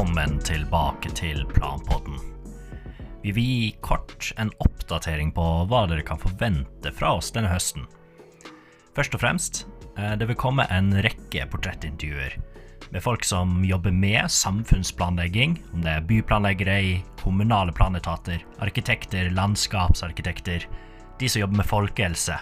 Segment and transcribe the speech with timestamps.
[0.00, 2.14] velkommen tilbake til Planpodden.
[3.22, 7.84] Vi vil gi kort en oppdatering på hva dere kan forvente fra oss denne høsten.
[8.96, 9.66] Først og fremst,
[9.98, 12.38] eh, det vil komme en rekke portrettintervjuer
[12.90, 20.64] med folk som jobber med samfunnsplanlegging, om det er byplanleggere i kommunale planetater, arkitekter, landskapsarkitekter,
[21.18, 22.40] de som jobber med folkehelse,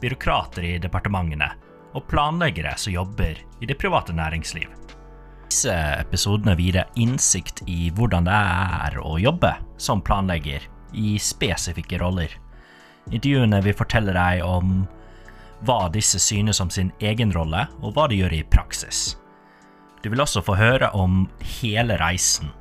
[0.00, 1.52] byråkrater i departementene
[1.92, 4.89] og planleggere som jobber i det private næringsliv.
[5.50, 9.50] Disse episodene vil gi deg innsikt i hvordan det er å jobbe
[9.82, 10.62] som planlegger
[10.94, 12.30] i spesifikke roller.
[13.10, 14.84] Intervjuene vil fortelle deg om
[15.66, 19.16] hva disse synes om sin egen rolle, og hva de gjør i praksis.
[20.04, 21.26] Du vil også få høre om
[21.58, 22.54] hele reisen,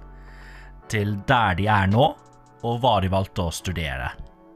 [0.89, 2.09] til der de er nå,
[2.65, 4.09] og hva de valgte å studere.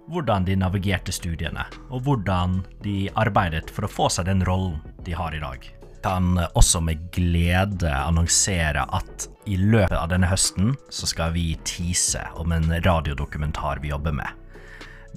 [0.10, 5.14] Hvordan de navigerte studiene, og hvordan de arbeidet for å få seg den rollen de
[5.22, 5.70] har i dag.
[6.04, 12.22] Kan også med glede annonsere at i løpet av denne høsten så skal vi tease
[12.40, 14.28] om en radiodokumentar vi jobber med.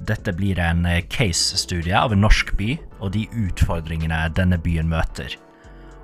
[0.06, 5.34] Dette blir en case-studie av en norsk by og de utfordringene denne byen møter.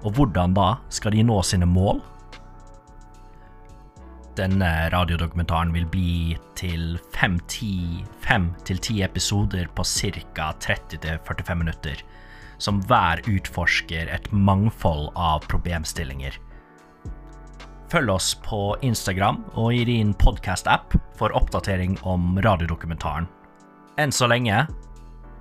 [0.02, 2.00] Og hvordan da skal de nå sine mål?
[4.34, 7.38] Denne radiodokumentaren vil bli til fem
[8.64, 10.48] til ti episoder på ca.
[10.58, 12.00] 30-45 minutter,
[12.62, 16.38] som hver utforsker et mangfold av problemstillinger.
[17.92, 23.28] Følg oss på Instagram og i din podkast-app for oppdatering om radiodokumentaren.
[24.00, 24.64] Enn så lenge,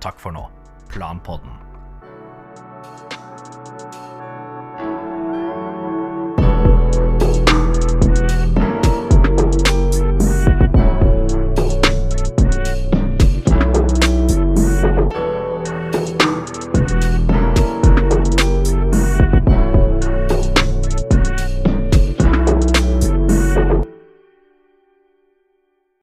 [0.04, 0.44] takk for nå.
[0.92, 1.71] Planpodden.